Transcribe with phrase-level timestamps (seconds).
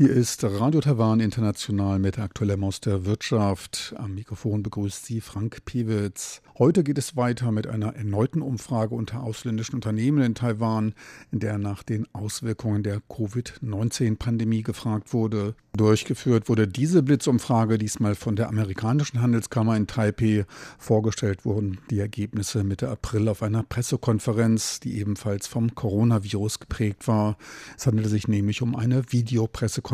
[0.00, 3.94] Hier ist Radio Taiwan International mit aktuellem aus der Wirtschaft.
[3.96, 6.40] Am Mikrofon begrüßt Sie Frank Piewitz.
[6.56, 10.94] Heute geht es weiter mit einer erneuten Umfrage unter ausländischen Unternehmen in Taiwan,
[11.32, 15.56] in der nach den Auswirkungen der Covid-19-Pandemie gefragt wurde.
[15.76, 20.46] Durchgeführt wurde diese Blitzumfrage diesmal von der amerikanischen Handelskammer in Taipei.
[20.78, 27.36] Vorgestellt wurden die Ergebnisse Mitte April auf einer Pressekonferenz, die ebenfalls vom Coronavirus geprägt war.
[27.76, 29.87] Es handelte sich nämlich um eine Videopressekonferenz,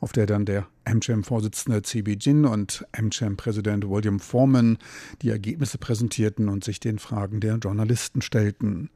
[0.00, 4.78] auf der dann der AmCham-Vorsitzende CB Jin und AmCham-Präsident William Foreman
[5.22, 8.90] die Ergebnisse präsentierten und sich den Fragen der Journalisten stellten.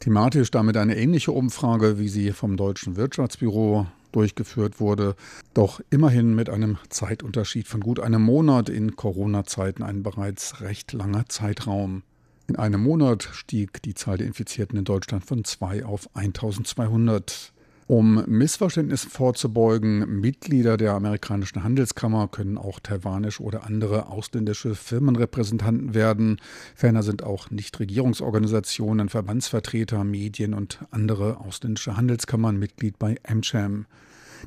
[0.00, 5.14] Thematisch damit eine ähnliche Umfrage, wie sie vom Deutschen Wirtschaftsbüro durchgeführt wurde,
[5.54, 11.26] doch immerhin mit einem Zeitunterschied von gut einem Monat in Corona-Zeiten ein bereits recht langer
[11.28, 12.02] Zeitraum.
[12.48, 17.52] In einem Monat stieg die Zahl der Infizierten in Deutschland von 2 auf 1200.
[17.90, 26.40] Um Missverständnissen vorzubeugen, Mitglieder der amerikanischen Handelskammer können auch taiwanische oder andere ausländische Firmenrepräsentanten werden.
[26.76, 33.86] Ferner sind auch Nichtregierungsorganisationen, Verbandsvertreter, Medien und andere ausländische Handelskammern Mitglied bei AmCham.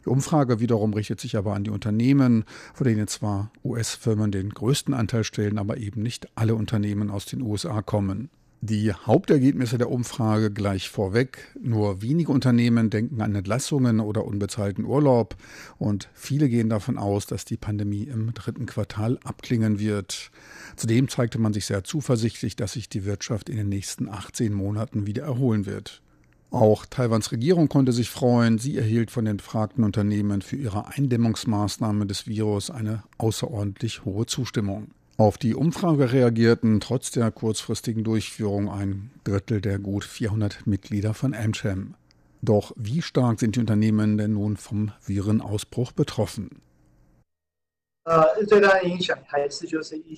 [0.05, 4.93] Die Umfrage wiederum richtet sich aber an die Unternehmen, von denen zwar US-Firmen den größten
[4.93, 8.29] Anteil stellen, aber eben nicht alle Unternehmen aus den USA kommen.
[8.65, 11.51] Die Hauptergebnisse der Umfrage gleich vorweg.
[11.61, 15.35] Nur wenige Unternehmen denken an Entlassungen oder unbezahlten Urlaub
[15.79, 20.31] und viele gehen davon aus, dass die Pandemie im dritten Quartal abklingen wird.
[20.77, 25.05] Zudem zeigte man sich sehr zuversichtlich, dass sich die Wirtschaft in den nächsten 18 Monaten
[25.05, 26.01] wieder erholen wird.
[26.49, 28.59] Auch Taiwans Regierung konnte sich freuen.
[28.59, 34.91] Sie erhielt von den befragten Unternehmen für ihre Eindämmungsmaßnahmen des Virus eine außerordentlich hohe Zustimmung.
[35.17, 41.35] Auf die Umfrage reagierten trotz der kurzfristigen Durchführung ein Drittel der gut 400 Mitglieder von
[41.35, 41.93] AmCham.
[42.41, 46.49] Doch wie stark sind die Unternehmen denn nun vom Virenausbruch betroffen?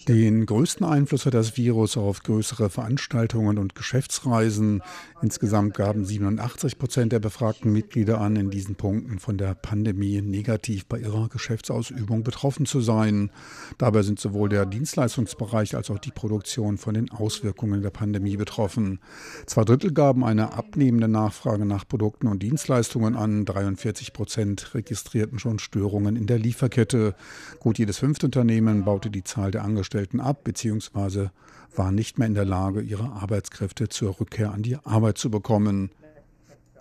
[0.06, 4.81] Den größten Einfluss hat das Virus auf größere Veranstaltungen und Geschäftsreisen.
[5.22, 10.88] Insgesamt gaben 87 Prozent der befragten Mitglieder an, in diesen Punkten von der Pandemie negativ
[10.88, 13.29] bei ihrer Geschäftsausübung betroffen zu sein.
[13.78, 19.00] Dabei sind sowohl der Dienstleistungsbereich als auch die Produktion von den Auswirkungen der Pandemie betroffen.
[19.46, 23.46] Zwei Drittel gaben eine abnehmende Nachfrage nach Produkten und Dienstleistungen an.
[23.46, 27.13] 43 Prozent registrierten schon Störungen in der Lieferkette.
[27.59, 31.28] Gut Gut jedes fünfte Unternehmen baute die Zahl der Angestellten ab bzw.
[31.75, 35.91] war nicht mehr in der Lage, ihre Arbeitskräfte zur Rückkehr an die Arbeit zu bekommen.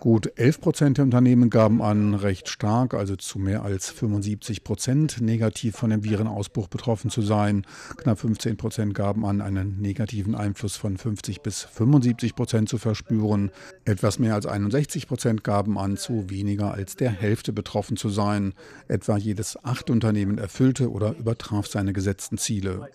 [0.05, 5.19] Gut 11 Prozent der Unternehmen gaben an, recht stark, also zu mehr als 75 Prozent,
[5.19, 7.65] negativ von dem Virenausbruch betroffen zu sein.
[7.97, 13.49] Knapp 15 Prozent gaben an, einen negativen Einfluss von 50 bis 75 Prozent zu verspüren.
[13.83, 18.53] Etwas mehr als 61 Prozent gaben an, zu weniger als der Hälfte betroffen zu sein.
[18.87, 22.89] Etwa jedes achte Unternehmen erfüllte oder übertraf seine gesetzten Ziele.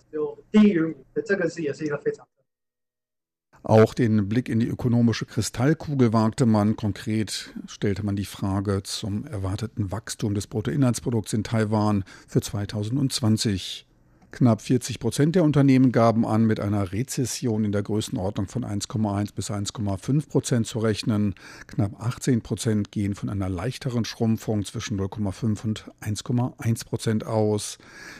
[3.63, 6.75] Auch den Blick in die ökonomische Kristallkugel wagte man.
[6.75, 13.85] Konkret stellte man die Frage zum erwarteten Wachstum des Bruttoinlandsprodukts in Taiwan für 2020.
[14.31, 19.35] Knapp 40 Prozent der Unternehmen gaben an, mit einer Rezession in der Größenordnung von 1,1
[19.35, 21.35] bis 1,5 Prozent zu rechnen.
[21.67, 27.77] Knapp 18 Prozent gehen von einer leichteren Schrumpfung zwischen 0,5 und 1,1 Prozent aus.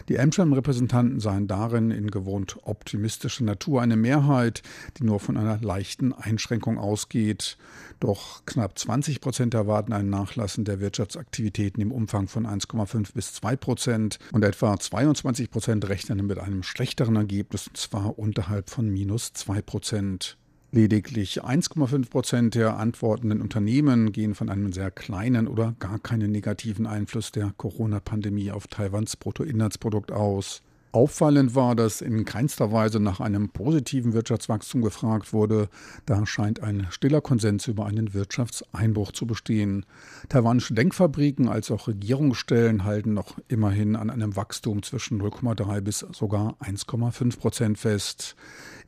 [0.10, 4.64] Die Amsterdam-Repräsentanten seien darin in gewohnt optimistischer Natur eine Mehrheit,
[4.98, 7.58] die nur von einer leichten Einschränkung ausgeht.
[8.02, 13.56] Doch knapp 20 Prozent erwarten ein Nachlassen der Wirtschaftsaktivitäten im Umfang von 1,5 bis 2
[13.56, 18.90] Prozent und etwa 22 Prozent rechnen rechnen mit einem schlechteren Ergebnis, und zwar unterhalb von
[18.90, 20.38] minus 2 Prozent.
[20.72, 26.88] Lediglich 1,5 Prozent der antwortenden Unternehmen gehen von einem sehr kleinen oder gar keinen negativen
[26.88, 30.64] Einfluss der Corona-Pandemie auf Taiwans Bruttoinlandsprodukt aus.
[30.94, 35.70] Auffallend war, dass in keinster Weise nach einem positiven Wirtschaftswachstum gefragt wurde.
[36.06, 39.86] Da scheint ein stiller Konsens über einen Wirtschaftseinbruch zu bestehen.
[40.28, 46.58] Taiwanische Denkfabriken als auch Regierungsstellen halten noch immerhin an einem Wachstum zwischen 0,3 bis sogar
[46.60, 48.36] 1,5 Prozent fest.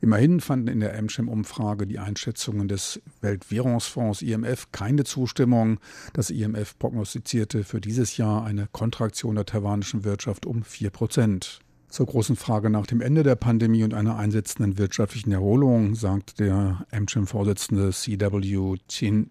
[0.02, 5.78] Immerhin fanden in der Amchem-Umfrage die Einschätzungen des Weltwährungsfonds IMF keine Zustimmung.
[6.12, 11.60] Das IMF prognostizierte für dieses Jahr eine Kontraktion der taiwanischen Wirtschaft um 4 Prozent.
[11.94, 16.84] Zur großen Frage nach dem Ende der Pandemie und einer einsetzenden wirtschaftlichen Erholung sagt der
[16.90, 19.30] AmCham-Vorsitzende CW Chin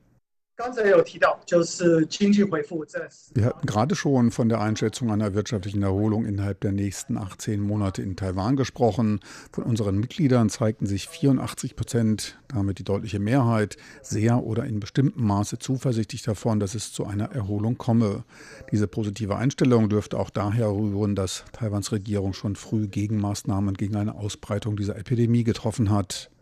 [3.35, 8.03] Wir hatten gerade schon von der Einschätzung einer wirtschaftlichen Erholung innerhalb der nächsten 18 Monate
[8.03, 9.21] in Taiwan gesprochen.
[9.53, 15.25] Von unseren Mitgliedern zeigten sich 84 Prozent, damit die deutliche Mehrheit, sehr oder in bestimmtem
[15.25, 18.25] Maße zuversichtlich davon, dass es zu einer Erholung komme.
[18.73, 24.17] Diese positive Einstellung dürfte auch daher rühren, dass Taiwans Regierung schon früh Gegenmaßnahmen gegen eine
[24.17, 26.33] Ausbreitung dieser Epidemie getroffen hat.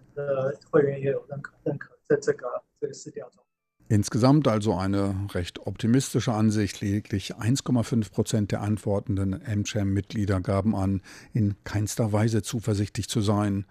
[0.71, 3.47] 会员也有认可认可这这个这个市调中。
[3.92, 6.80] Insgesamt also eine recht optimistische Ansicht.
[6.80, 11.02] Lediglich 1,5 Prozent der antwortenden MCHAM-Mitglieder gaben an,
[11.34, 13.66] in keinster Weise zuversichtlich zu sein.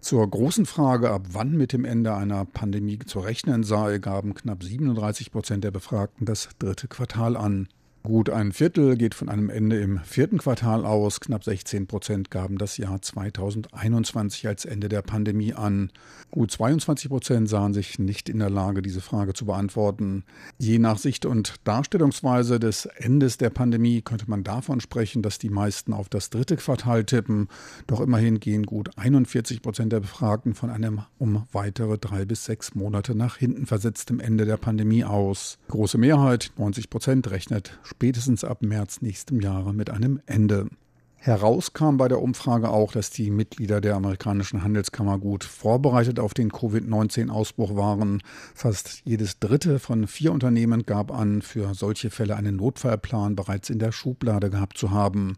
[0.00, 4.62] Zur großen Frage, ab wann mit dem Ende einer Pandemie zu rechnen sei, gaben knapp
[4.62, 7.68] 37 Prozent der Befragten das dritte Quartal an.
[8.04, 11.20] Gut ein Viertel geht von einem Ende im vierten Quartal aus.
[11.20, 15.90] Knapp 16 Prozent gaben das Jahr 2021 als Ende der Pandemie an.
[16.30, 20.24] Gut 22 Prozent sahen sich nicht in der Lage, diese Frage zu beantworten.
[20.58, 25.50] Je nach Sicht und Darstellungsweise des Endes der Pandemie könnte man davon sprechen, dass die
[25.50, 27.48] meisten auf das dritte Quartal tippen.
[27.88, 32.74] Doch immerhin gehen gut 41 Prozent der Befragten von einem um weitere drei bis sechs
[32.74, 35.58] Monate nach hinten versetztem Ende der Pandemie aus.
[35.68, 40.68] Große Mehrheit, 90 Prozent, rechnet spätestens ab März nächstem Jahre mit einem Ende.
[41.16, 46.32] Heraus kam bei der Umfrage auch, dass die Mitglieder der amerikanischen Handelskammer gut vorbereitet auf
[46.32, 48.22] den Covid-19-Ausbruch waren.
[48.54, 53.80] Fast jedes dritte von vier Unternehmen gab an, für solche Fälle einen Notfallplan bereits in
[53.80, 55.34] der Schublade gehabt zu haben.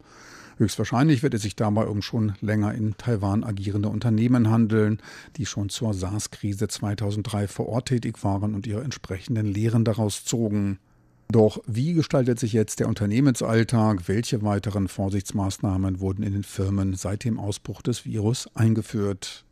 [0.58, 5.00] Höchstwahrscheinlich wird es sich dabei um schon länger in Taiwan agierende Unternehmen handeln,
[5.38, 10.78] die schon zur SARS-Krise 2003 vor Ort tätig waren und ihre entsprechenden Lehren daraus zogen.
[11.30, 14.08] Doch wie gestaltet sich jetzt der Unternehmensalltag?
[14.08, 19.44] Welche weiteren Vorsichtsmaßnahmen wurden in den Firmen seit dem Ausbruch des Virus eingeführt?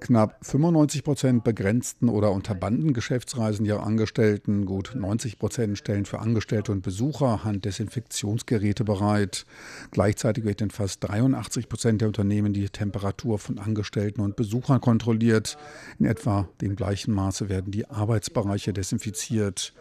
[0.00, 4.66] Knapp 95 Prozent begrenzten oder unterbanden Geschäftsreisen ihrer Angestellten.
[4.66, 9.46] Gut 90 Prozent stellen für Angestellte und Besucher Handdesinfektionsgeräte bereit.
[9.90, 15.56] Gleichzeitig wird in fast 83 Prozent der Unternehmen die Temperatur von Angestellten und Besuchern kontrolliert.
[15.98, 19.72] In etwa dem gleichen Maße werden die Arbeitsbereiche desinfiziert.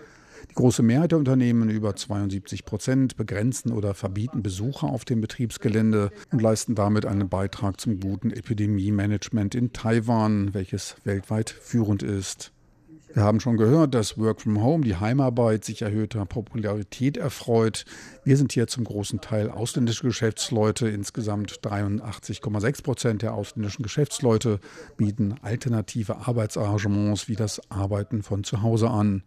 [0.50, 6.12] Die große Mehrheit der Unternehmen, über 72 Prozent, begrenzen oder verbieten Besucher auf dem Betriebsgelände
[6.32, 12.52] und leisten damit einen Beitrag zum guten Epidemie-Management in Taiwan, welches weltweit führend ist.
[13.16, 17.86] Wir haben schon gehört, dass Work from Home, die Heimarbeit, sich erhöhter Popularität erfreut.
[18.26, 20.90] Wir sind hier zum großen Teil ausländische Geschäftsleute.
[20.90, 24.60] Insgesamt 83,6 Prozent der ausländischen Geschäftsleute
[24.98, 29.24] bieten alternative Arbeitsarrangements wie das Arbeiten von zu Hause an.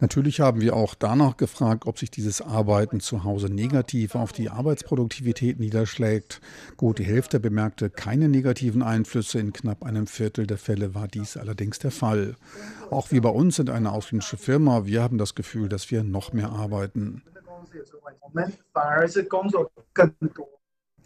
[0.00, 4.50] Natürlich haben wir auch danach gefragt, ob sich dieses Arbeiten zu Hause negativ auf die
[4.50, 6.40] Arbeitsproduktivität niederschlägt.
[6.76, 9.38] Gut, die Hälfte bemerkte keine negativen Einflüsse.
[9.38, 12.36] In knapp einem Viertel der Fälle war dies allerdings der Fall.
[12.90, 14.86] Auch wir bei uns sind eine ausländische Firma.
[14.86, 17.22] Wir haben das Gefühl, dass wir noch mehr arbeiten.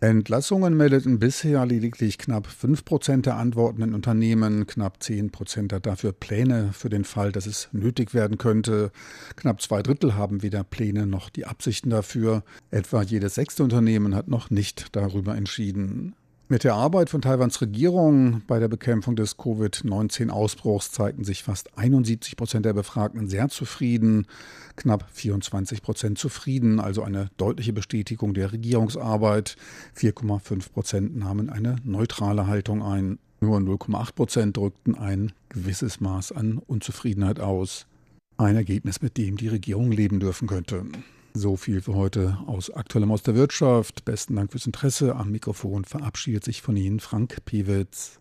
[0.01, 6.13] Entlassungen meldeten bisher lediglich knapp 5 Prozent der antwortenden Unternehmen, knapp 10 Prozent hat dafür
[6.13, 8.93] Pläne für den Fall, dass es nötig werden könnte.
[9.35, 12.45] Knapp zwei Drittel haben weder Pläne noch die Absichten dafür.
[12.71, 16.15] Etwa jedes sechste Unternehmen hat noch nicht darüber entschieden.
[16.51, 22.39] Mit der Arbeit von Taiwans Regierung bei der Bekämpfung des Covid-19-Ausbruchs zeigten sich fast 71
[22.39, 24.27] Prozent der Befragten sehr zufrieden,
[24.75, 29.57] knapp 24 Prozent zufrieden, also eine deutliche Bestätigung der Regierungsarbeit.
[29.95, 33.19] 4,5 Prozent nahmen eine neutrale Haltung ein.
[33.41, 37.87] Nur 0,8 Prozent drückten ein gewisses Maß an Unzufriedenheit aus.
[38.39, 40.87] Ein Ergebnis, mit dem die Regierung leben dürfen könnte.
[41.35, 44.05] So viel für heute aus Aktuellem aus der Wirtschaft.
[44.05, 45.17] Besten Dank fürs Interesse.
[45.17, 48.19] Am Mikrofon verabschiedet sich von Ihnen Frank Piewitz.